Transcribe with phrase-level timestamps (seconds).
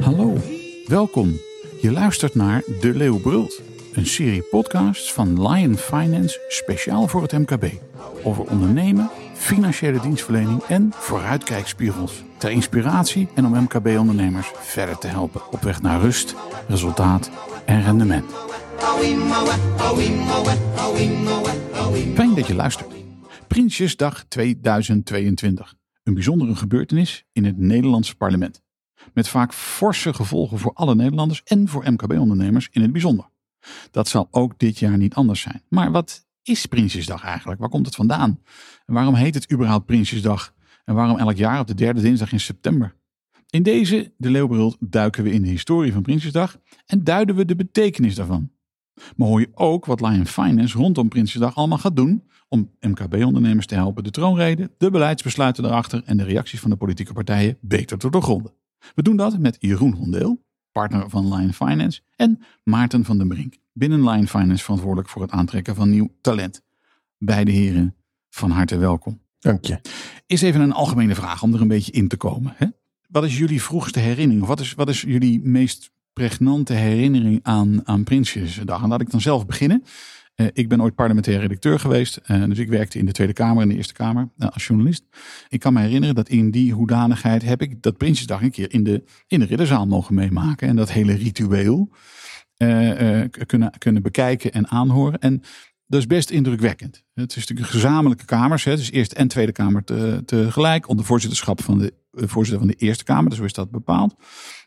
[0.00, 0.36] Hallo,
[0.86, 1.40] welkom.
[1.80, 7.32] Je luistert naar De Leeuw Brult, een serie podcasts van Lion Finance speciaal voor het
[7.32, 7.64] MKB.
[8.22, 12.22] Over ondernemen, financiële dienstverlening en vooruitkijkspiegels.
[12.38, 16.34] Ter inspiratie en om MKB-ondernemers verder te helpen op weg naar rust,
[16.68, 17.30] resultaat
[17.64, 18.24] en rendement.
[21.90, 22.94] Fijn dat je luistert.
[23.48, 25.74] Prinsjesdag 2022.
[26.02, 28.62] Een bijzondere gebeurtenis in het Nederlandse parlement.
[29.14, 33.28] Met vaak forse gevolgen voor alle Nederlanders en voor MKB-ondernemers in het bijzonder.
[33.90, 35.62] Dat zal ook dit jaar niet anders zijn.
[35.68, 37.60] Maar wat is Prinsjesdag eigenlijk?
[37.60, 38.40] Waar komt het vandaan?
[38.86, 40.54] En waarom heet het überhaupt Prinsjesdag?
[40.84, 42.94] En waarom elk jaar op de derde dinsdag in september?
[43.50, 47.56] In deze, de Leeuwbrul, duiken we in de historie van Prinsjesdag en duiden we de
[47.56, 48.50] betekenis daarvan.
[49.16, 53.74] Maar hoor je ook wat Lion Finance rondom Prinsjesdag allemaal gaat doen om MKB-ondernemers te
[53.74, 58.10] helpen de troonrede, de beleidsbesluiten daarachter en de reacties van de politieke partijen beter te
[58.10, 58.52] doorgronden.
[58.94, 63.56] We doen dat met Jeroen Hondeel, partner van Lion Finance, en Maarten van den Brink,
[63.72, 66.62] binnen Lion Finance verantwoordelijk voor het aantrekken van nieuw talent.
[67.18, 67.96] Beide heren,
[68.30, 69.20] van harte welkom.
[69.38, 69.80] Dank je.
[70.26, 72.52] Is even een algemene vraag om er een beetje in te komen.
[72.56, 72.66] Hè?
[73.08, 74.42] Wat is jullie vroegste herinnering?
[74.42, 78.82] Of wat is, wat is jullie meest pregnante herinnering aan, aan Prinsjesdag?
[78.82, 79.82] En laat ik dan zelf beginnen.
[80.36, 82.20] Uh, ik ben ooit parlementair redacteur geweest.
[82.26, 85.04] Uh, dus ik werkte in de Tweede Kamer en de Eerste Kamer uh, als journalist.
[85.48, 88.84] Ik kan me herinneren dat in die hoedanigheid heb ik dat Prinsjesdag een keer in
[88.84, 90.68] de, in de ridderzaal mogen meemaken.
[90.68, 91.90] En dat hele ritueel
[93.46, 95.18] kunnen, kunnen bekijken en aanhoren.
[95.18, 95.42] En
[95.86, 97.04] dat is best indrukwekkend.
[97.14, 98.64] Het is natuurlijk gezamenlijke kamers.
[98.64, 98.76] Hè.
[98.76, 100.88] Dus Eerste en Tweede Kamer te, tegelijk.
[100.88, 103.28] Onder voorzitterschap van de voorzitter van de Eerste Kamer.
[103.28, 104.14] Dus zo is dat bepaald.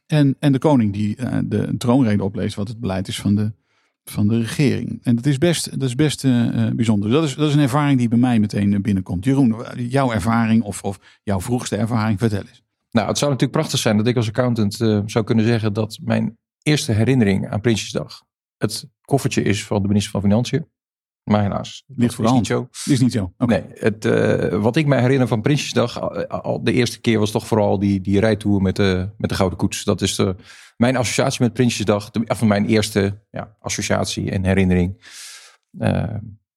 [0.06, 1.16] En, en de koning die
[1.46, 3.54] de troonrede opleest wat het beleid is van de,
[4.04, 5.00] van de regering.
[5.04, 7.10] En dat is best, dat is best uh, bijzonder.
[7.10, 9.26] Dat is, dat is een ervaring die bij mij meteen binnenkomt.
[9.26, 12.64] Jeroen, jouw ervaring of, of jouw vroegste ervaring, vertel eens.
[12.92, 14.74] Nou, het zou natuurlijk prachtig zijn dat ik als accountant
[15.06, 18.24] zou kunnen zeggen dat mijn eerste herinnering aan Prinsjesdag
[18.58, 20.66] het koffertje is van de minister van Financiën.
[21.26, 21.84] Maar helaas.
[21.88, 22.50] Ligt voor de hand.
[22.50, 22.92] Niet zo.
[22.92, 23.34] Is niet zo.
[23.38, 23.60] Okay.
[23.60, 26.00] Nee, het, uh, wat ik mij herinner van Prinsjesdag,
[26.30, 29.58] al, de eerste keer was toch vooral die, die rijtour met de, met de Gouden
[29.58, 29.84] Koets.
[29.84, 30.36] Dat is de,
[30.78, 35.04] mijn associatie met Prinsjesdag, de, of mijn eerste ja, associatie en herinnering.
[35.80, 36.04] Uh,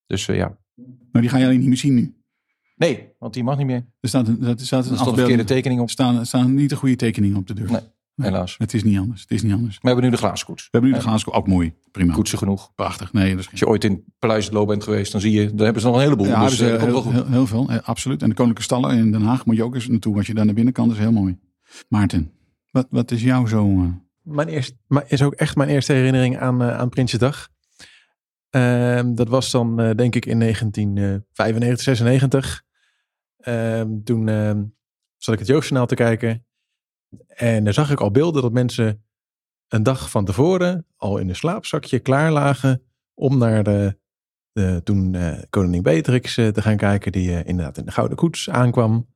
[0.07, 0.59] dus uh, ja.
[1.13, 2.17] Maar die ga je alleen niet meer zien nu?
[2.77, 3.87] Nee, want die mag niet meer.
[4.01, 5.87] Er staat een, er staat een, er staat een verkeerde tekening op.
[5.87, 7.71] Er staan, staan niet de goede tekeningen op de deur.
[7.71, 7.81] Nee.
[8.25, 8.55] Helaas.
[8.59, 9.21] Het is niet anders.
[9.21, 9.79] Het is niet anders.
[9.81, 10.63] We hebben nu de glazen koets.
[10.63, 11.37] We hebben nu de glazen koets.
[11.37, 11.75] Ook mooi.
[11.91, 12.15] Prima.
[12.15, 12.73] Koetsen genoeg.
[12.75, 13.13] Prachtig.
[13.13, 13.51] Nee, dat is geen...
[13.51, 16.03] Als je ooit in Paleis bent geweest, dan zie je, dan hebben ze nog een
[16.03, 16.27] heleboel.
[16.27, 17.71] Ja, dus, dus, uh, heel, heel, heel, veel.
[17.71, 18.23] Eh, absoluut.
[18.23, 20.17] En de Koninklijke Stallen in Den Haag moet je ook eens naartoe.
[20.17, 21.39] Als je daar naar binnen kan, dat is heel mooi.
[21.89, 22.33] Maarten,
[22.71, 23.69] wat, wat is jouw zo...
[23.69, 23.89] Uh...
[24.23, 27.49] Mijn eerste, maar is ook echt mijn eerste herinnering aan, uh, aan Prinsjesdag.
[28.51, 32.63] Uh, dat was dan uh, denk ik in 1995, 96.
[33.39, 34.65] Ehm, toen ehm,
[35.17, 36.47] zat ik het Jeugdjournaal te kijken.
[37.29, 39.05] En daar zag ik al beelden dat mensen
[39.69, 42.83] een dag van tevoren al in een slaapzakje klaar lagen
[43.15, 43.99] om naar de,
[44.53, 48.17] de toen uh, koningin Beatrix uh, te gaan kijken, die uh, inderdaad in de Gouden
[48.17, 49.15] Koets aankwam.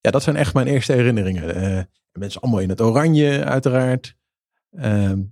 [0.00, 1.88] Ja, dat zijn echt mijn eerste herinneringen.
[2.12, 4.16] mensen allemaal in het oranje, uiteraard.
[4.70, 5.22] Ehm,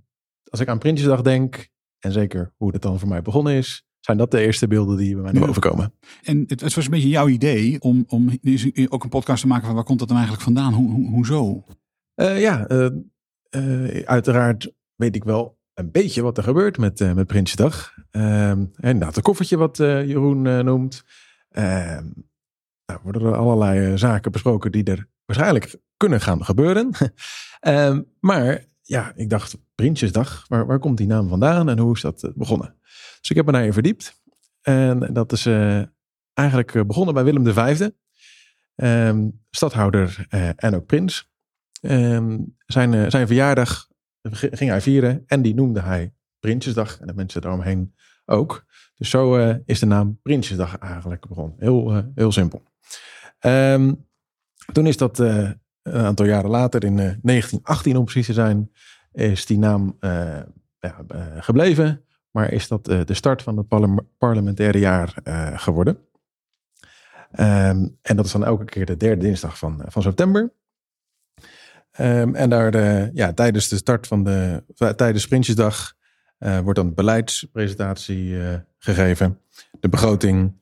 [0.49, 4.17] als ik aan Prinsjesdag denk, en zeker hoe het dan voor mij begonnen is, zijn
[4.17, 5.93] dat de eerste beelden die bij mij naar boven komen.
[6.23, 8.29] En het, het was een beetje jouw idee om, om
[8.89, 10.73] ook een podcast te maken van waar komt dat dan eigenlijk vandaan?
[10.73, 11.63] Hoe, hoe, hoezo?
[12.19, 12.89] Uh, ja, uh,
[13.55, 17.93] uh, uiteraard weet ik wel een beetje wat er gebeurt met, met Prinsjesdag.
[18.11, 21.03] inderdaad, een koffertje wat Jeroen noemt.
[21.49, 26.91] nou, worden er allerlei zaken besproken die er waarschijnlijk kunnen gaan gebeuren.
[28.29, 32.31] maar ja, ik dacht, Prinsjesdag, waar, waar komt die naam vandaan en hoe is dat
[32.35, 32.75] begonnen?
[33.19, 34.21] Dus ik heb me daarin verdiept.
[34.61, 35.45] En dat is
[36.33, 37.89] eigenlijk begonnen bij Willem V,
[39.49, 40.25] stadhouder
[40.55, 41.28] en ook prins.
[41.81, 43.87] Um, zijn, uh, zijn verjaardag
[44.31, 47.95] ging hij vieren en die noemde hij Prinsjesdag en de mensen daaromheen
[48.25, 48.65] ook.
[48.95, 51.55] Dus zo uh, is de naam Prinsjesdag eigenlijk begonnen.
[51.59, 52.63] Heel, uh, heel simpel.
[53.41, 54.07] Um,
[54.71, 58.71] toen is dat een aantal jaren later, in 1918 om precies te zijn,
[59.11, 59.97] is die naam
[60.79, 61.05] ja,
[61.39, 62.05] gebleven.
[62.31, 65.13] Maar is dat de start van het parle parlementaire jaar
[65.55, 65.97] geworden.
[67.31, 70.51] Um, en dat is dan elke keer de derde dinsdag van, van september.
[72.01, 74.63] Um, en daar de, ja, tijdens de start van de,
[74.95, 75.93] tijdens Prinsjesdag
[76.39, 79.39] uh, wordt dan beleidspresentatie uh, gegeven,
[79.79, 80.53] de begroting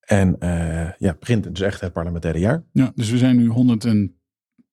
[0.00, 2.62] en uh, ja, begint dus echt het parlementaire jaar.
[2.72, 4.14] Ja, dus we zijn nu 100 en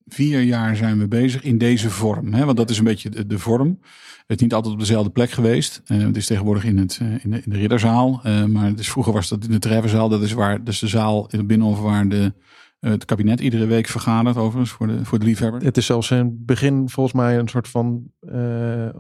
[0.06, 2.34] vier jaar zijn we bezig in deze vorm.
[2.34, 2.46] Hè?
[2.46, 3.80] Want dat is een beetje de, vorm.
[4.28, 5.82] Het is niet altijd op dezelfde plek geweest.
[5.86, 8.22] Het is tegenwoordig in, het, in, de, in de ridderzaal.
[8.48, 10.10] Maar dus vroeger was dat in de treffenzaal.
[10.10, 12.34] Dat is waar, dus de zaal in het binnenhof waar de,
[12.92, 15.64] het kabinet iedere week vergadert overigens voor de, voor de liefhebber.
[15.64, 18.12] Het is zelfs in het begin volgens mij een soort van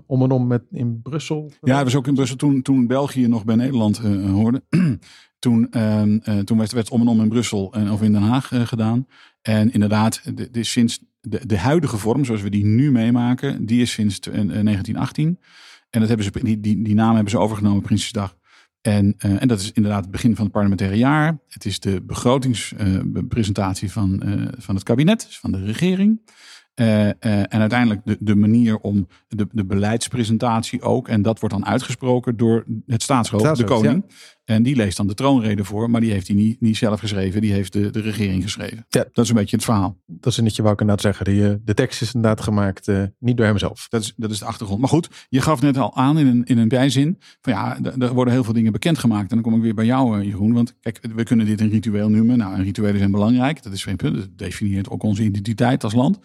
[0.05, 1.51] om en om met in Brussel.
[1.61, 4.63] Ja, het was ook in Brussel toen, toen België nog bij Nederland hoorde.
[5.39, 8.51] toen, ehm, toen werd het om en om in Brussel en of in Den Haag
[8.63, 9.07] gedaan.
[9.41, 13.81] En inderdaad, de, de, sinds de, de huidige vorm, zoals we die nu meemaken, die
[13.81, 15.39] is sinds 1918.
[15.89, 18.37] En dat hebben ze, die, die, die naam hebben ze overgenomen, Prinsjesdag.
[18.87, 21.39] En, uh, en dat is inderdaad het begin van het parlementaire jaar.
[21.49, 26.21] Het is de begrotingspresentatie van, uh, van het kabinet, dus van de regering.
[26.75, 31.07] Uh, uh, en uiteindelijk de, de manier om de, de beleidspresentatie ook.
[31.07, 34.03] En dat wordt dan uitgesproken door het staatshoofd, de koning.
[34.07, 34.15] Ja.
[34.47, 37.41] En die leest dan de troonrede voor, maar die heeft hij niet, niet zelf geschreven.
[37.41, 38.85] Die heeft de, de regering geschreven.
[38.89, 39.05] Ja.
[39.11, 39.97] Dat is een beetje het verhaal.
[40.05, 41.25] Dat is net je wou ik inderdaad zeggen.
[41.25, 43.87] De, de tekst is inderdaad gemaakt, uh, niet door hemzelf.
[43.87, 44.79] Dat is, dat is de achtergrond.
[44.79, 47.17] Maar goed, je gaf net al aan in een, in een bijzin.
[47.41, 49.29] Van ja, er worden heel veel dingen bekendgemaakt.
[49.29, 50.53] En dan kom ik weer bij jou, Jeroen.
[50.53, 52.37] Want kijk, we kunnen dit een ritueel noemen.
[52.37, 53.63] Nou, rituelen zijn belangrijk.
[53.63, 54.15] Dat is geen punt.
[54.15, 56.19] Dat definieert ook onze identiteit als land.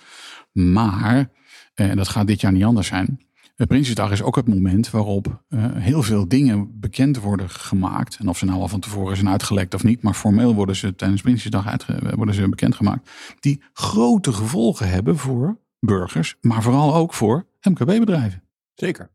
[0.52, 1.30] Maar,
[1.74, 3.20] en dat gaat dit jaar niet anders zijn.
[3.66, 8.16] Prinsjesdag is ook het moment waarop uh, heel veel dingen bekend worden gemaakt.
[8.20, 10.02] En of ze nou al van tevoren zijn uitgelekt of niet.
[10.02, 13.10] Maar formeel worden ze tijdens Prinsjesdag uitge- worden ze bekendgemaakt.
[13.40, 16.36] Die grote gevolgen hebben voor burgers.
[16.40, 18.42] Maar vooral ook voor MKB-bedrijven.
[18.74, 19.10] Zeker.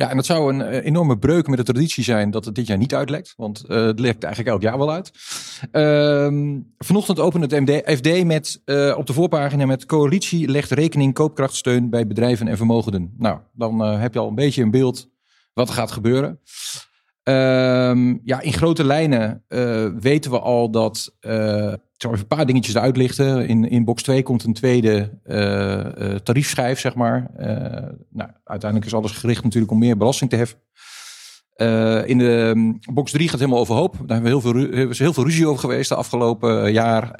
[0.00, 2.66] Ja, en dat zou een uh, enorme breuk met de traditie zijn dat het dit
[2.66, 3.34] jaar niet uitlekt.
[3.36, 5.10] Want uh, het lekt eigenlijk elk jaar wel uit.
[5.72, 11.14] Uh, vanochtend opende het MD, FD met, uh, op de voorpagina met coalitie legt rekening
[11.14, 13.14] koopkrachtsteun bij bedrijven en vermogenden.
[13.18, 15.08] Nou, dan heb je al een beetje een beeld
[15.52, 16.40] wat er gaat gebeuren.
[17.22, 19.44] Ehm, ja, in grote lijnen
[20.00, 21.12] weten we al dat
[22.00, 23.48] ik zal even een paar dingetjes eruit lichten.
[23.48, 27.30] In, in box 2 komt een tweede uh, uh, tariefschijf, zeg maar.
[27.38, 27.46] Uh,
[28.08, 30.58] nou, uiteindelijk is alles gericht natuurlijk om meer belasting te heffen.
[32.08, 33.92] in de um, box 3 gaat helemaal overhoop.
[33.92, 37.18] Daar hebben we heel veel, is heel veel ruzie over geweest de afgelopen jaar.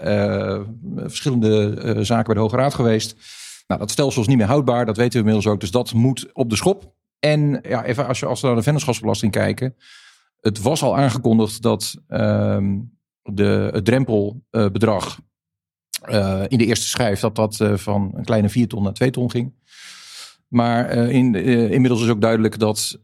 [1.07, 3.17] verschillende zaken bij de Hoge Raad geweest.
[3.67, 5.61] Nou, dat stelsel is niet meer houdbaar, dat weten we inmiddels ook.
[5.61, 6.95] Dus dat moet op de schop.
[7.21, 9.77] En ja, even als, als we naar de vennootschapsbelasting kijken.
[10.41, 12.79] Het was al aangekondigd dat ehm,
[13.23, 15.21] de, het drempelbedrag
[16.09, 19.11] uh, in de eerste schijf, dat dat uh, van een kleine 4 ton naar 2
[19.11, 19.55] ton ging.
[20.49, 21.35] Maar in,
[21.71, 22.99] inmiddels is ook duidelijk dat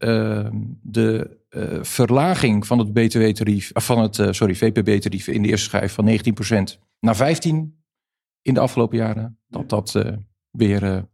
[0.83, 1.39] de
[1.83, 7.37] verlaging van het BTW-tarief, van het sorry, VPB-tarief in de eerste schijf van 19% naar
[7.37, 7.47] 15%
[8.43, 10.03] in de afgelopen jaren, dat dat
[10.51, 11.07] weer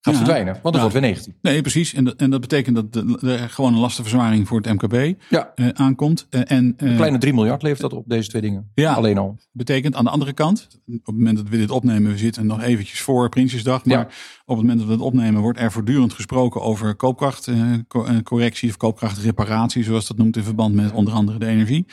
[0.00, 0.52] gaat ja, verdwijnen.
[0.52, 0.80] Want dan ja.
[0.80, 1.34] wordt weer 19.
[1.42, 1.94] Nee, precies.
[1.94, 5.52] En dat, en dat betekent dat er gewoon een lastenverzwaring voor het MKB ja.
[5.54, 6.26] uh, aankomt.
[6.30, 8.70] Uh, en, uh, een kleine 3 miljard levert dat op, deze twee dingen.
[8.74, 9.38] Ja, Alleen al.
[9.52, 12.62] Betekent aan de andere kant, op het moment dat we dit opnemen, we zitten nog
[12.62, 13.84] eventjes voor Prinsjesdag.
[13.84, 14.04] Maar ja.
[14.44, 19.84] op het moment dat we het opnemen, wordt er voortdurend gesproken over koopkrachtcorrectie of koopkrachtreparatie,
[19.84, 21.86] zoals dat noemt in verband met onder andere de energie.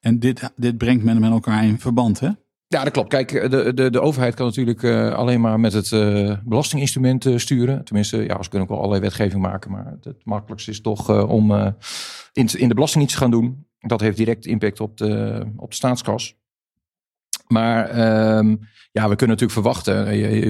[0.00, 2.30] En dit, dit brengt men met elkaar in verband, hè?
[2.68, 3.08] Ja, dat klopt.
[3.08, 7.38] Kijk, de, de, de overheid kan natuurlijk uh, alleen maar met het uh, belastinginstrument uh,
[7.38, 7.84] sturen.
[7.84, 9.70] Tenminste, ja, ze kunnen ook wel allerlei wetgeving maken.
[9.70, 11.52] Maar het makkelijkste is toch om
[12.32, 13.66] in, in de belasting iets te gaan doen.
[13.78, 16.36] Dat heeft direct impact op de, op de staatskas.
[17.46, 17.88] Maar
[18.38, 18.60] um,
[18.92, 20.04] ja, we kunnen natuurlijk verwachten.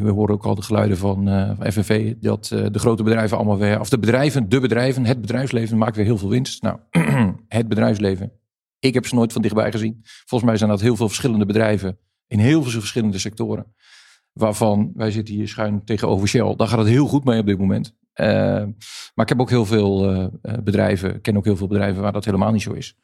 [0.05, 1.25] We horen ook al de geluiden van,
[1.57, 2.15] van FNV.
[2.21, 3.81] Dat de grote bedrijven allemaal weer.
[3.81, 6.63] Of de bedrijven, de bedrijven, het bedrijfsleven maakt weer heel veel winst.
[6.63, 6.79] Nou,
[7.49, 8.33] het bedrijfsleven.
[8.79, 10.01] Ik heb ze nooit van dichtbij gezien.
[10.03, 13.75] Volgens mij zijn dat heel veel verschillende bedrijven in heel veel verschillende sectoren.
[14.33, 16.55] Waarvan wij zitten hier schuin tegenover Shell.
[16.57, 17.97] Daar gaat het heel goed mee op dit moment.
[18.15, 18.27] Uh,
[19.15, 20.27] maar ik heb ook heel veel uh,
[20.63, 22.97] bedrijven, ken ook heel veel bedrijven waar dat helemaal niet zo is.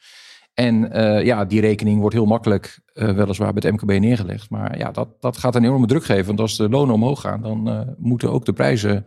[0.55, 0.89] En
[1.25, 4.51] ja, die rekening wordt heel makkelijk weliswaar bij het MKB neergelegd.
[4.51, 6.27] Maar ja, dat, dat gaat een enorme druk geven.
[6.27, 9.07] Want als de lonen omhoog gaan, dan moeten ook de prijzen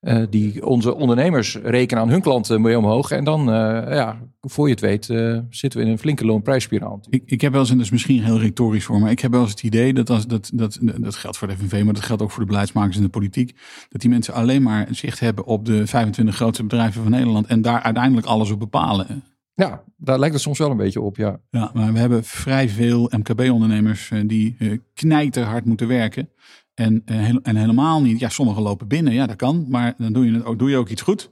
[0.00, 3.10] uh, die onze ondernemers rekenen aan hun klanten mee omhoog.
[3.10, 3.54] En dan, uh,
[3.88, 7.00] ja, voor je het weet, uh, zitten we in een flinke loonprijsspiraal.
[7.10, 9.30] Ik, ik heb wel eens, en dat is misschien heel retorisch voor, maar ik heb
[9.30, 12.02] wel eens het idee dat, als, dat, dat, dat geldt voor de FNV, maar dat
[12.02, 13.56] geldt ook voor de beleidsmakers in de politiek,
[13.88, 17.62] dat die mensen alleen maar zicht hebben op de 25 grootste bedrijven van Nederland en
[17.62, 19.22] daar uiteindelijk alles op bepalen.
[19.54, 21.40] Ja, daar lijkt het soms wel een beetje op, ja.
[21.50, 24.56] Ja, maar we hebben vrij veel MKB-ondernemers die
[24.94, 26.28] knijterhard moeten werken.
[26.78, 30.24] En, eh, en helemaal niet, ja, sommigen lopen binnen, ja, dat kan, maar dan doe
[30.24, 31.30] je, het ook, doe je ook iets goed.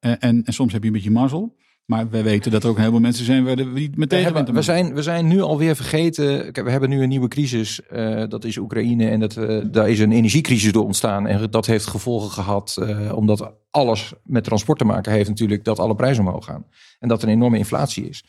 [0.00, 1.56] Uh, en, en soms heb je een beetje mazzel.
[1.84, 4.54] Maar we weten dat er ook heel veel mensen zijn waar we niet meteen hebben,
[4.54, 6.52] we zijn We zijn nu alweer vergeten.
[6.52, 7.80] We hebben nu een nieuwe crisis.
[7.92, 9.08] Uh, dat is Oekraïne.
[9.08, 11.26] En dat, uh, daar is een energiecrisis door ontstaan.
[11.26, 12.76] En dat heeft gevolgen gehad.
[12.80, 15.64] Uh, omdat alles met transport te maken heeft natuurlijk.
[15.64, 16.64] Dat alle prijzen omhoog gaan.
[16.98, 18.24] En dat er een enorme inflatie is.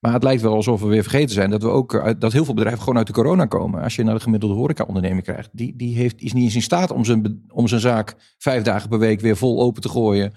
[0.00, 2.54] Maar het lijkt wel alsof we weer vergeten zijn dat we ook dat heel veel
[2.54, 3.82] bedrijven gewoon uit de corona komen.
[3.82, 6.90] Als je naar de gemiddelde horeca-onderneming krijgt, die, die heeft, is niet eens in staat
[6.90, 10.32] om zijn, om zijn zaak vijf dagen per week weer vol open te gooien.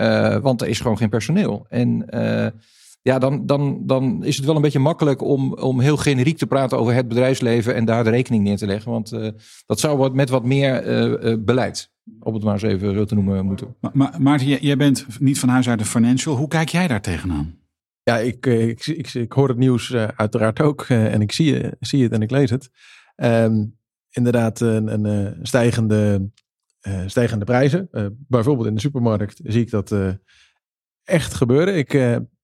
[0.00, 1.66] Uh, want er is gewoon geen personeel.
[1.68, 2.46] En uh,
[3.02, 6.46] ja, dan, dan, dan is het wel een beetje makkelijk om, om heel generiek te
[6.46, 8.90] praten over het bedrijfsleven en daar de rekening neer te leggen.
[8.90, 9.28] Want uh,
[9.66, 13.46] dat zou wat, met wat meer beleid, om het maar eens even zo te noemen,
[13.46, 13.76] moeten.
[13.80, 16.36] Maar, maar Maarten, jij bent niet van huis uit een financial.
[16.36, 17.65] Hoe kijk jij daar tegenaan?
[18.10, 22.12] Ja, ik, ik, ik, ik, hoor het nieuws uiteraard ook en ik zie, zie het
[22.12, 22.70] en ik lees het.
[23.16, 23.78] Um,
[24.10, 26.30] inderdaad, een, een stijgende
[27.06, 27.88] stijgende prijzen.
[28.28, 29.94] Bijvoorbeeld in de supermarkt zie ik dat
[31.04, 31.76] echt gebeuren.
[31.76, 31.92] Ik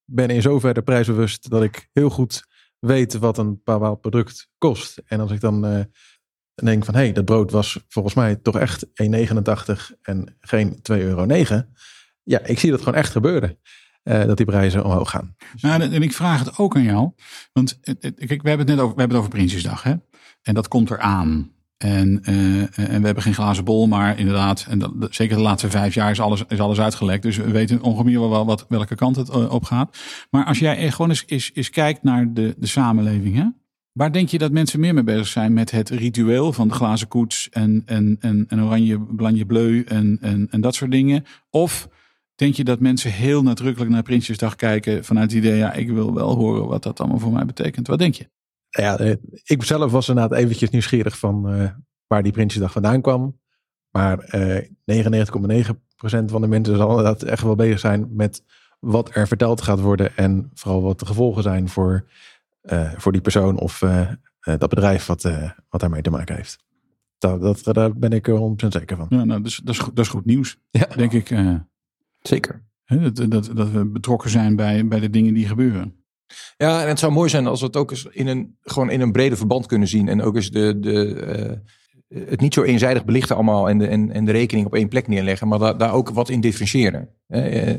[0.05, 2.47] ben in zoverre prijsbewust dat ik heel goed
[2.79, 5.03] weet wat een bepaald product kost.
[5.05, 5.87] En als ik dan
[6.55, 8.91] denk van hé, hey, dat brood was volgens mij toch echt 1,89
[10.03, 11.27] en geen 2,9 euro.
[12.23, 13.59] Ja, ik zie dat gewoon echt gebeuren.
[14.03, 15.37] Dat die prijzen omhoog gaan.
[15.61, 17.11] Nou, en ik vraag het ook aan jou.
[17.53, 19.83] Want we hebben het net over, we hebben het over Prinsjesdag.
[19.83, 19.95] Hè?
[20.43, 21.51] En dat komt eraan.
[21.83, 25.71] En, uh, en we hebben geen glazen bol, maar inderdaad, en dat, zeker de laatste
[25.71, 27.23] vijf jaar is alles, is alles uitgelekt.
[27.23, 29.99] Dus we weten ongeveer wel wat, welke kant het uh, op gaat.
[30.31, 33.47] Maar als jij gewoon eens, kijkt naar de, de samenleving, hè?
[33.93, 37.09] waar denk je dat mensen meer mee bezig zijn met het ritueel van de glazen
[37.09, 38.17] koets en, en,
[38.49, 40.19] en, oranje blanje bleu en,
[40.51, 41.25] en dat soort dingen?
[41.51, 41.89] Of
[42.43, 46.15] denk je dat mensen heel nadrukkelijk naar Prinsjesdag kijken vanuit het idee, ja, ik wil
[46.15, 47.87] wel horen wat dat allemaal voor mij betekent?
[47.87, 48.29] Wat denk je?
[48.73, 51.71] ja, eh, ik zelf was inderdaad eventjes nieuwsgierig van uh,
[52.07, 53.41] waar die Prinsjesdag vandaan kwam.
[53.91, 55.25] Maar uh, eh,
[55.67, 58.45] 99,9% van de mensen zal inderdaad echt wel bezig zijn met
[58.81, 60.17] wat er verteld gaat worden.
[60.17, 62.09] En vooral wat de gevolgen zijn voor,
[62.63, 63.83] uh, voor die persoon of
[64.41, 65.23] dat bedrijf wat,
[65.69, 66.59] wat daarmee te maken heeft.
[67.19, 69.07] Dat, dat, daar ben ik er 100% zeker van.
[69.09, 70.87] Ja, nou, dus, dat, is goed, dat is goed nieuws, ja.
[70.97, 71.31] denk ik.
[72.23, 72.65] Zeker.
[72.85, 76.05] Dat, dat, dat we betrokken zijn bij, bij de dingen die gebeuren.
[76.57, 79.01] Ja, en het zou mooi zijn als we het ook eens in een, gewoon in
[79.01, 80.09] een breder verband kunnen zien.
[80.09, 81.61] En ook eens de, de,
[82.09, 84.89] uh, het niet zo eenzijdig belichten allemaal en de, en, en de rekening op één
[84.89, 85.49] plek neerleggen.
[85.49, 87.09] Maar da, daar ook wat in differentiëren.
[87.29, 87.75] Uh,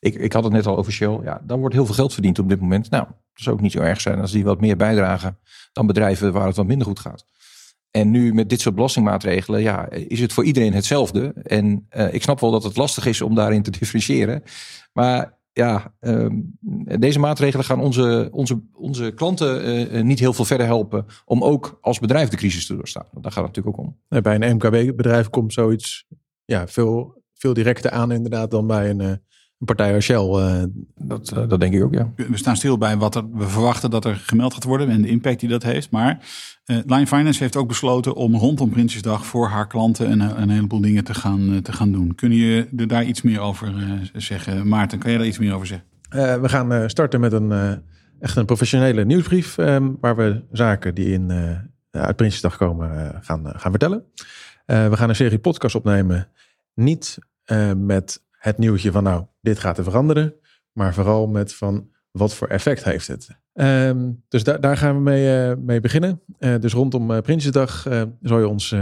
[0.00, 1.18] ik, ik had het net al over Shell.
[1.22, 2.90] Ja, dan wordt heel veel geld verdiend op dit moment.
[2.90, 5.38] Nou, dat zou ook niet zo erg zijn als die wat meer bijdragen
[5.72, 7.24] dan bedrijven waar het wat minder goed gaat.
[7.96, 11.34] En nu met dit soort belastingmaatregelen, ja, is het voor iedereen hetzelfde.
[11.42, 14.42] En uh, ik snap wel dat het lastig is om daarin te differentiëren.
[14.92, 16.58] Maar ja, um,
[16.98, 21.78] deze maatregelen gaan onze, onze, onze klanten uh, niet heel veel verder helpen om ook
[21.80, 23.06] als bedrijf de crisis te doorstaan.
[23.12, 24.22] Daar gaat het natuurlijk ook om.
[24.22, 26.06] Bij een MKB-bedrijf komt zoiets
[26.44, 29.20] ja, veel, veel directer aan inderdaad dan bij een,
[29.58, 30.26] een partij als Shell.
[30.26, 30.62] Uh,
[30.94, 32.12] dat, dat denk ik ook, ja.
[32.16, 35.08] We staan stil bij wat er, we verwachten dat er gemeld gaat worden en de
[35.08, 35.90] impact die dat heeft.
[35.90, 36.18] Maar
[36.66, 40.80] uh, Line Finance heeft ook besloten om rondom Prinsjesdag voor haar klanten een, een heleboel
[40.80, 42.14] dingen te gaan, te gaan doen.
[42.14, 43.74] Kun je er daar iets meer over
[44.12, 44.68] zeggen?
[44.68, 45.86] Maarten, kan jij daar iets meer over zeggen?
[46.42, 47.82] we gaan starten met een,
[48.20, 49.58] echt een professionele nieuwsbrief.
[49.58, 51.32] Um, waar we zaken die in,
[51.90, 54.04] uit Prinsjesdag komen gaan, gaan vertellen.
[54.66, 56.28] we gaan een serie podcast opnemen.
[56.74, 57.18] Niet
[57.76, 60.34] met het nieuwtje van nou, dit gaat er veranderen.
[60.72, 63.28] Maar vooral met van wat voor effect heeft het.
[63.52, 66.22] Um, dus da daar gaan we mee, uh, mee beginnen.
[66.38, 67.86] Uh, dus rondom uh, Prinsjesdag
[68.20, 68.74] zal je ons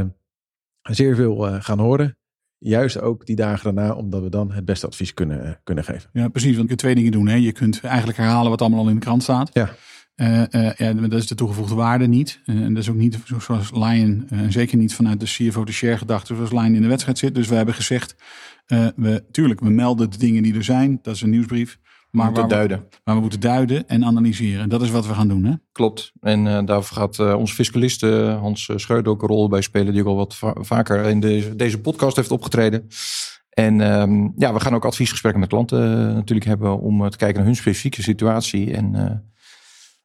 [0.82, 2.16] zeer veel gaan horen.
[2.58, 6.10] Juist ook die dagen daarna, omdat we dan het beste advies kunnen, kunnen geven.
[6.12, 6.50] Ja, precies.
[6.50, 7.28] Want je kunt twee dingen doen.
[7.28, 7.34] Hè.
[7.34, 9.50] Je kunt eigenlijk herhalen wat allemaal al in de krant staat.
[9.52, 9.70] Ja.
[10.16, 12.40] Ja, dat is de toegevoegde waarde niet.
[12.44, 15.98] en dat is ook niet zoals Lion, en zeker niet vanuit de CFO de share
[15.98, 17.34] gedachte, zoals Lion in de wedstrijd zit.
[17.34, 18.16] Dus we hebben gezegd,
[18.66, 20.98] uh, we, tuurlijk, we melden de dingen die er zijn.
[21.02, 21.78] Dat is een nieuwsbrief.
[22.10, 22.84] Maar we moeten duiden.
[23.04, 24.68] Maar we moeten duiden en analyseren.
[24.68, 25.52] Dat is wat we gaan doen, hè?
[25.72, 26.12] Klopt.
[26.20, 29.92] En uh, daarvoor gaat uh, onze fiscalist Hans Scheurde ook een rol bij spelen.
[29.92, 32.88] Die ook al wat va vaker in deze, deze podcast heeft opgetreden.
[33.50, 36.80] En um, ja, we gaan ook adviesgesprekken met klanten natuurlijk hebben.
[36.80, 38.72] Om te kijken naar hun specifieke situatie.
[38.72, 38.94] En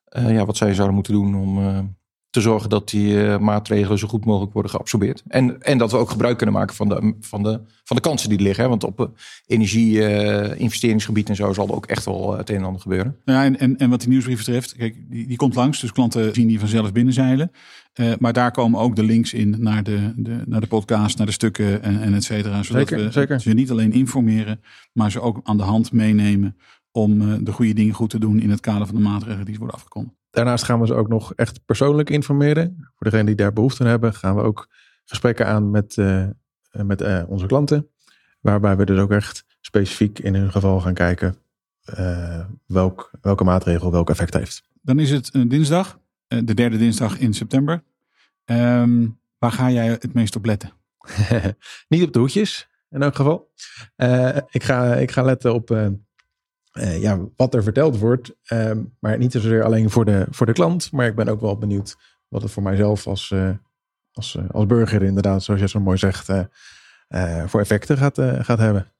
[0.09, 1.97] ja, wat zij zouden moeten doen om
[2.29, 5.23] te zorgen dat die uh, maatregelen zo goed mogelijk worden geabsorbeerd.
[5.27, 8.29] En, en dat we ook gebruik kunnen maken van de, van de, van de kansen
[8.29, 8.63] die er liggen.
[8.63, 8.69] Hè?
[8.69, 9.05] Want op uh,
[9.45, 13.15] energie, uh, investeringsgebied en zo zal er ook echt wel het een en ander gebeuren.
[13.25, 15.79] Ja, en, en, en wat die nieuwsbrief betreft, kijk, die, die komt langs.
[15.79, 17.51] Dus klanten zien die vanzelf binnenzeilen.
[18.19, 21.33] maar daar komen ook de links in naar de, de, naar de podcast, naar de
[21.33, 22.63] stukken en, en et cetera.
[22.63, 23.39] Zodat zeker, we zeker.
[23.39, 24.61] ze niet alleen informeren,
[24.93, 26.57] maar ze ook aan de hand meenemen
[26.91, 29.75] om de goede dingen goed te doen in het kader van de maatregelen die worden
[29.75, 30.15] afgekondigd.
[30.29, 32.75] Daarnaast gaan we ze ook nog echt persoonlijk informeren.
[32.77, 34.67] Voor degenen die daar behoefte aan hebben, gaan we ook
[35.05, 36.27] gesprekken aan met, uh,
[36.71, 37.89] met uh, onze klanten.
[38.41, 41.35] Waarbij we dus ook echt specifiek in hun geval gaan kijken
[41.99, 44.63] uh, welk, welke maatregel welk effect heeft.
[44.81, 47.83] Dan is het dinsdag, de derde dinsdag in september.
[48.45, 50.71] Um, waar ga jij het meest op letten?
[51.89, 53.51] Niet op de hoedjes, in elk geval.
[54.49, 55.69] ik, ga, ik ga letten op
[56.71, 58.35] eh, ja, wat er verteld wordt.
[58.43, 60.91] Ehm, maar niet zozeer alleen voor de, voor de klant.
[60.91, 61.97] Maar ik ben ook wel benieuwd
[62.27, 63.49] wat het voor mijzelf als, eh,
[64.11, 66.25] als, eh, als burger inderdaad, zoals je zo mooi zegt,
[67.45, 68.93] voor effecten gaat, gaat hebben.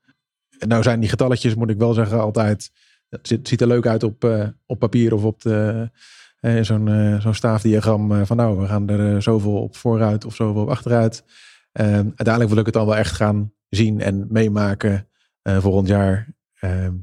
[0.60, 2.72] En nou zijn die getalletjes, moet ik wel zeggen, altijd...
[3.10, 5.90] Het ziet, er leuk uit op, op papier of op de,
[6.62, 11.24] zo'n zo'n staafdiagram van nou, we gaan er zoveel op vooruit of zoveel op achteruit.
[11.72, 15.08] Ehm, uiteindelijk wil ik het dan wel echt gaan zien en meemaken
[15.44, 16.28] volgend jaar.
[16.60, 16.94] Ehm,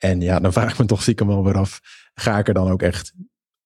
[0.00, 1.80] en ja, dan vraag ik me toch stiekem wel weer af.
[2.14, 3.12] Ga ik er dan ook echt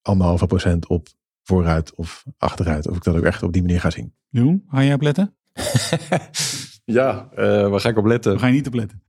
[0.03, 1.09] anderhalve procent op
[1.43, 2.88] vooruit of achteruit?
[2.88, 4.14] Of ik dat ook echt op die manier ga zien?
[4.29, 5.37] Jeroen, ga jij op letten?
[6.99, 8.35] ja, eh, waar ga ik op letten?
[8.35, 9.03] Of ga je niet op letten?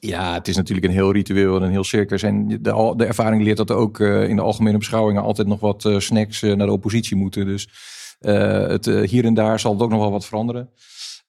[0.00, 2.22] Ja, het is natuurlijk een heel ritueel en een heel circus.
[2.22, 5.60] En de, de ervaring leert dat er ook eh, in de algemene beschouwingen altijd nog
[5.60, 7.46] wat eh, snacks naar de oppositie moeten.
[7.46, 7.68] Dus
[8.18, 10.70] eh, het, hier en daar zal het ook nog wel wat veranderen.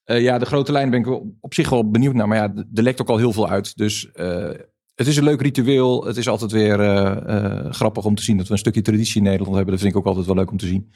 [0.06, 2.28] Eh, ja, de grote lijn ben ik wel op zich wel benieuwd naar.
[2.28, 3.76] Maar ja, er lekt ook al heel veel uit.
[3.76, 4.50] Dus eh,
[4.96, 6.04] het is een leuk ritueel.
[6.04, 9.16] Het is altijd weer eh, eh, grappig om te zien dat we een stukje traditie
[9.16, 9.72] in Nederland hebben.
[9.72, 10.90] Dat vind ik ook altijd wel leuk om te zien.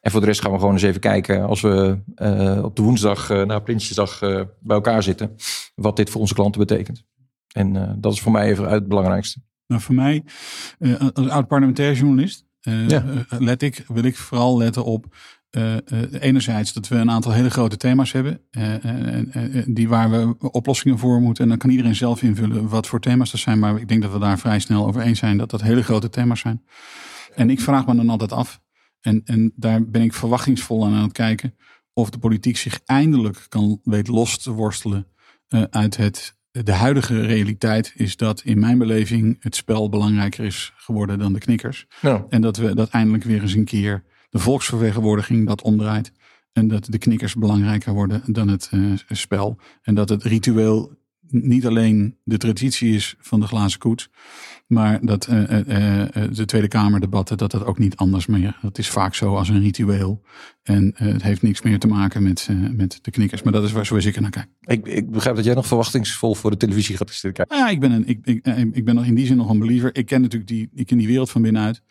[0.00, 2.82] En voor de rest gaan we gewoon eens even kijken als we eh, op de
[2.82, 4.18] woensdag na Prinsjesdag
[4.60, 5.34] bij elkaar zitten.
[5.74, 7.04] Wat dit voor onze klanten betekent.
[7.54, 9.40] En dat is voor mij even het belangrijkste.
[9.66, 10.24] Nou, voor mij,
[11.12, 13.04] als oud parlementair journalist, Ja.
[13.38, 15.06] let ik, wil ik vooral letten op
[15.50, 15.82] eh, eh,
[16.20, 18.74] enerzijds dat we een aantal hele grote thema's hebben, eh,
[19.66, 21.42] die waar we oplossingen voor moeten.
[21.42, 23.58] En dan kan iedereen zelf invullen wat voor thema's dat zijn.
[23.58, 26.08] Maar ik denk dat we daar vrij snel over eens zijn dat dat hele grote
[26.08, 26.64] thema's zijn.
[27.34, 28.60] En ik vraag me dan altijd af,
[29.00, 31.54] en, en daar ben ik verwachtingsvol aan aan het kijken,
[31.92, 35.06] of de politiek zich eindelijk kan weet los te worstelen
[35.70, 41.18] uit het de huidige realiteit is dat in mijn beleving het spel belangrijker is geworden
[41.18, 41.86] dan de knikkers.
[42.00, 46.12] Nou, En dat we dat eindelijk weer eens een keer de volksvertegenwoordiging dat omdraait.
[46.52, 49.58] En dat de knikkers belangrijker worden dan het eh, spel.
[49.82, 50.96] En dat het ritueel
[51.30, 54.10] niet alleen de traditie is van de glazen koets.
[54.66, 58.58] Maar dat eh, eh, de Tweede Kamerdebatten, dat dat ook niet anders meer.
[58.62, 60.22] Dat is vaak zo als een ritueel.
[60.62, 63.42] En het heeft niks meer te maken met, met de knikkers.
[63.42, 64.48] Maar dat is waar zoals ik er naar kijk.
[64.60, 67.56] ik, ik begrijp dat jij nog verwachtingsvol voor de televisie gaat zitten kijken.
[67.56, 69.96] Ja, ik ben, een, ik, ik, ik ben nog in die zin nog een believer.
[69.96, 71.82] Ik ken natuurlijk die, ik ken die wereld van binnenuit.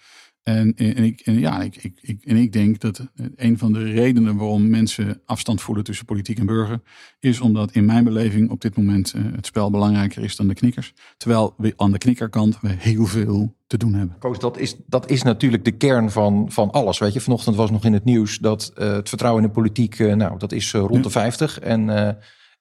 [0.47, 3.83] En, en, ik, en ja, ik, ik, ik, en ik denk dat een van de
[3.83, 6.81] redenen waarom mensen afstand voelen tussen politiek en burger,
[7.19, 10.53] is omdat in mijn beleving op dit moment eh, het spel belangrijker is dan de
[10.53, 10.93] knikkers.
[11.17, 14.15] Terwijl we aan de knikkerkant we heel veel te doen hebben.
[14.19, 16.97] Koos, dat is, dat is natuurlijk de kern van, van alles.
[16.97, 19.99] Weet je, vanochtend was nog in het nieuws dat eh, het vertrouwen in de politiek,
[19.99, 21.59] eh, nou, dat is rond de 50.
[21.59, 21.89] En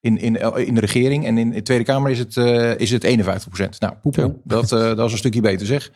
[0.01, 2.37] in, in, in de regering en in de Tweede Kamer is het,
[2.81, 3.81] is het 51 procent.
[3.81, 5.91] Nou, poepel, dat, dat is een stukje beter zeg.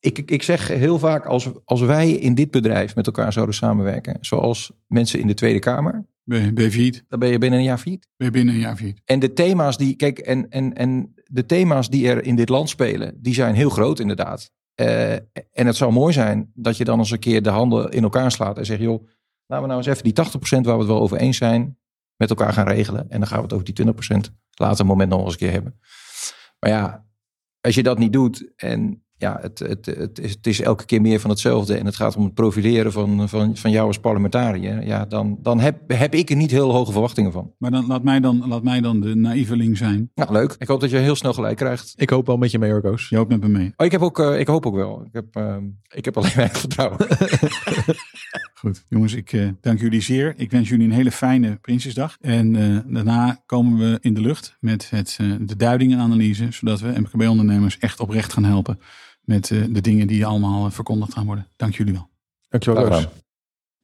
[0.00, 4.16] Ik, ik- zeg heel vaak, als, als wij in dit bedrijf met elkaar zouden samenwerken,
[4.20, 7.04] zoals mensen in de Tweede Kamer, Ben je, ben je failliet?
[7.08, 8.08] dan ben je binnen een jaar failliet.
[8.16, 9.00] Ben je binnen een jaar failliet?
[9.04, 12.68] En de thema's die, kijk, en, en, en de thema's die er in dit land
[12.68, 14.50] spelen, die zijn heel groot inderdaad.
[14.74, 18.02] Eh, en het zou mooi zijn dat je dan eens een keer de handen in
[18.02, 19.06] elkaar slaat en zegt, joh,
[19.46, 20.24] laten we nou eens even die
[20.58, 21.78] 80% waar we het wel over eens zijn,
[22.16, 23.10] met elkaar gaan regelen.
[23.10, 23.86] En dan gaan we het over die
[24.28, 25.78] 20% later een moment nog eens een keer hebben.
[26.58, 27.06] Maar ja,
[27.60, 31.00] als je dat niet doet en ja, het, het, het, is, het is elke keer
[31.00, 34.86] meer van hetzelfde en het gaat om het profileren van, van, van jou als parlementariër,
[34.86, 37.52] ja, dan, dan heb, heb ik er niet heel hoge verwachtingen van.
[37.58, 40.10] Maar dan, laat, mij dan, laat mij dan de naïveling zijn.
[40.14, 40.54] Nou, leuk.
[40.58, 41.92] Ik hoop dat je heel snel gelijk krijgt.
[41.96, 43.08] Ik hoop wel met je mee, hoor, Koos.
[43.08, 43.72] Je hoopt met me mee.
[43.76, 45.02] Oh, ik, heb ook, eh, ik hoop ook wel.
[45.04, 45.56] Ik heb, eh,
[45.88, 46.98] ik heb alleen weinig vertrouwen.
[48.58, 50.34] Goed, jongens, ik eh, dank jullie zeer.
[50.36, 52.16] Ik wens jullie een hele fijne Prinsjesdag.
[52.20, 57.00] En eh, daarna komen we in de lucht met het, eh, de duidingenanalyse, zodat we
[57.00, 58.80] MKB-ondernemers echt oprecht gaan helpen
[59.20, 61.46] met eh, de dingen die allemaal verkondigd gaan worden.
[61.56, 62.08] Dank jullie wel.
[62.48, 63.06] Dankjewel, gedaan.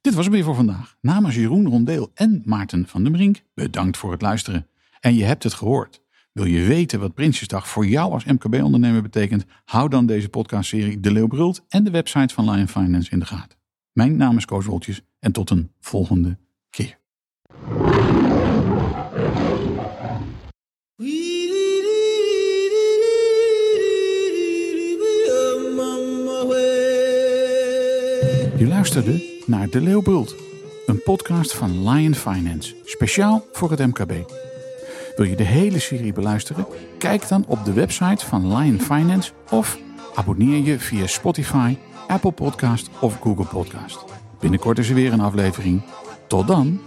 [0.01, 0.97] Dit was het weer voor vandaag.
[1.01, 4.67] Namens Jeroen Rondeel en Maarten van den Brink, bedankt voor het luisteren.
[5.01, 6.03] En je hebt het gehoord.
[6.33, 9.45] Wil je weten wat Prinsjesdag voor jou als MKB-ondernemer betekent?
[9.65, 13.27] Hou dan deze podcastserie De Leeuw Brult en de website van Lion Finance in de
[13.27, 13.63] gaten.
[13.95, 16.39] Mijn naam is Koos Woltjes en tot een volgende
[16.71, 16.99] keer.
[28.57, 30.35] Je luisterde naar De Leeuw Brult,
[30.87, 34.13] een podcast van Lion Finance, speciaal voor het MKB.
[35.17, 36.67] Wil je de hele serie beluisteren?
[36.99, 39.79] Kijk dan op de website van Lion Finance of
[40.15, 44.05] abonneer je via Spotify, Apple Podcast of Google Podcast.
[44.41, 45.83] Binnenkort is er weer een aflevering.
[46.27, 46.81] Tot dan!